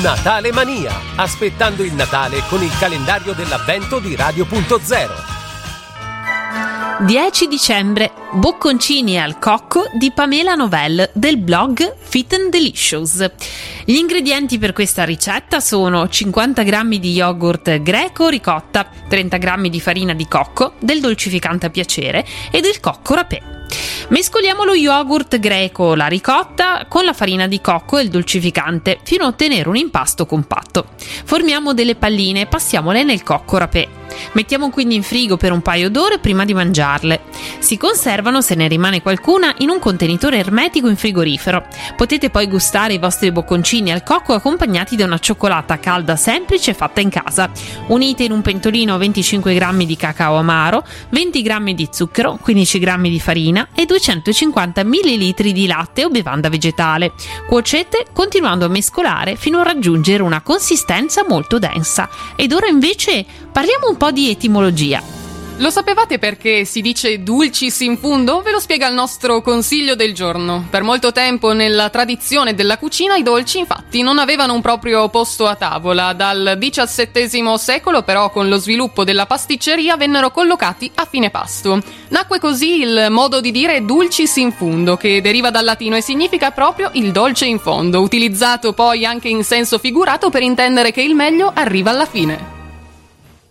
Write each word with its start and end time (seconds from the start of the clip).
Natale 0.00 0.52
Mania, 0.52 0.90
aspettando 1.16 1.82
il 1.82 1.92
Natale 1.92 2.42
con 2.48 2.62
il 2.62 2.72
calendario 2.78 3.34
dell'avvento 3.34 3.98
di 3.98 4.16
Radio.0. 4.16 7.04
10 7.04 7.46
dicembre, 7.46 8.10
bocconcini 8.32 9.20
al 9.20 9.38
cocco 9.38 9.84
di 9.92 10.10
Pamela 10.10 10.54
Novell 10.54 11.10
del 11.12 11.36
blog 11.36 11.96
Fit 11.98 12.32
and 12.32 12.48
Delicious. 12.48 13.30
Gli 13.84 13.96
ingredienti 13.96 14.56
per 14.56 14.72
questa 14.72 15.04
ricetta 15.04 15.60
sono 15.60 16.08
50 16.08 16.62
g 16.62 16.98
di 16.98 17.12
yogurt 17.12 17.82
greco 17.82 18.28
ricotta, 18.28 18.88
30 19.08 19.36
g 19.36 19.68
di 19.68 19.80
farina 19.80 20.14
di 20.14 20.26
cocco, 20.26 20.72
del 20.78 21.00
dolcificante 21.00 21.66
a 21.66 21.70
piacere 21.70 22.24
e 22.50 22.62
del 22.62 22.80
cocco 22.80 23.14
rapé. 23.14 23.60
Mescoliamo 24.12 24.64
lo 24.64 24.74
yogurt 24.74 25.38
greco, 25.38 25.94
la 25.94 26.06
ricotta, 26.06 26.84
con 26.86 27.02
la 27.06 27.14
farina 27.14 27.46
di 27.46 27.62
cocco 27.62 27.96
e 27.96 28.02
il 28.02 28.10
dolcificante 28.10 28.98
fino 29.04 29.24
a 29.24 29.28
ottenere 29.28 29.70
un 29.70 29.76
impasto 29.76 30.26
compatto. 30.26 30.88
Formiamo 31.24 31.72
delle 31.72 31.94
palline 31.94 32.42
e 32.42 32.46
passiamole 32.46 33.04
nel 33.04 33.22
cocco 33.22 33.56
rapé. 33.56 34.01
Mettiamo 34.32 34.70
quindi 34.70 34.94
in 34.94 35.02
frigo 35.02 35.36
per 35.36 35.52
un 35.52 35.62
paio 35.62 35.90
d'ore 35.90 36.18
prima 36.18 36.44
di 36.44 36.54
mangiarle. 36.54 37.22
Si 37.58 37.76
conservano, 37.76 38.40
se 38.40 38.54
ne 38.54 38.68
rimane 38.68 39.02
qualcuna, 39.02 39.54
in 39.58 39.68
un 39.68 39.78
contenitore 39.78 40.38
ermetico 40.38 40.88
in 40.88 40.96
frigorifero. 40.96 41.66
Potete 41.96 42.30
poi 42.30 42.46
gustare 42.46 42.94
i 42.94 42.98
vostri 42.98 43.32
bocconcini 43.32 43.92
al 43.92 44.02
cocco 44.02 44.34
accompagnati 44.34 44.96
da 44.96 45.04
una 45.04 45.18
cioccolata 45.18 45.78
calda 45.78 46.16
semplice 46.16 46.74
fatta 46.74 47.00
in 47.00 47.10
casa. 47.10 47.50
Unite 47.88 48.24
in 48.24 48.32
un 48.32 48.42
pentolino 48.42 48.96
25 48.96 49.54
g 49.54 49.84
di 49.84 49.96
cacao 49.96 50.36
amaro, 50.36 50.84
20 51.10 51.42
g 51.42 51.72
di 51.74 51.88
zucchero, 51.90 52.38
15 52.40 52.78
g 52.78 53.00
di 53.08 53.20
farina 53.20 53.68
e 53.74 53.84
250 53.86 54.84
ml 54.84 55.52
di 55.52 55.66
latte 55.66 56.04
o 56.04 56.08
bevanda 56.08 56.48
vegetale. 56.48 57.12
Cuocete 57.46 58.06
continuando 58.12 58.66
a 58.66 58.68
mescolare 58.68 59.36
fino 59.36 59.60
a 59.60 59.64
raggiungere 59.64 60.22
una 60.22 60.40
consistenza 60.40 61.24
molto 61.26 61.58
densa. 61.58 62.08
Ed 62.36 62.52
ora 62.52 62.66
invece 62.68 63.24
parliamo 63.50 63.88
un 63.88 63.96
po' 63.96 64.11
di 64.12 64.30
etimologia. 64.30 65.02
Lo 65.58 65.70
sapevate 65.70 66.18
perché 66.18 66.64
si 66.64 66.80
dice 66.80 67.22
dulcis 67.22 67.80
in 67.80 67.96
fundo? 67.96 68.40
Ve 68.40 68.50
lo 68.50 68.58
spiega 68.58 68.88
il 68.88 68.94
nostro 68.94 69.42
consiglio 69.42 69.94
del 69.94 70.12
giorno. 70.12 70.66
Per 70.68 70.82
molto 70.82 71.12
tempo 71.12 71.52
nella 71.52 71.88
tradizione 71.88 72.54
della 72.54 72.78
cucina 72.78 73.14
i 73.14 73.22
dolci 73.22 73.58
infatti 73.58 74.02
non 74.02 74.18
avevano 74.18 74.54
un 74.54 74.60
proprio 74.60 75.08
posto 75.08 75.46
a 75.46 75.54
tavola. 75.54 76.14
Dal 76.14 76.56
XVII 76.58 77.58
secolo 77.58 78.02
però 78.02 78.30
con 78.30 78.48
lo 78.48 78.56
sviluppo 78.56 79.04
della 79.04 79.26
pasticceria 79.26 79.96
vennero 79.96 80.32
collocati 80.32 80.90
a 80.96 81.04
fine 81.04 81.30
pasto. 81.30 81.80
Nacque 82.08 82.40
così 82.40 82.80
il 82.80 83.06
modo 83.10 83.40
di 83.40 83.52
dire 83.52 83.84
dulcis 83.84 84.34
in 84.36 84.50
fundo 84.50 84.96
che 84.96 85.20
deriva 85.20 85.50
dal 85.50 85.64
latino 85.64 85.94
e 85.94 86.02
significa 86.02 86.50
proprio 86.50 86.90
il 86.94 87.12
dolce 87.12 87.44
in 87.44 87.60
fondo, 87.60 88.00
utilizzato 88.00 88.72
poi 88.72 89.04
anche 89.04 89.28
in 89.28 89.44
senso 89.44 89.78
figurato 89.78 90.28
per 90.28 90.42
intendere 90.42 90.90
che 90.90 91.02
il 91.02 91.14
meglio 91.14 91.52
arriva 91.54 91.90
alla 91.90 92.06
fine. 92.06 92.51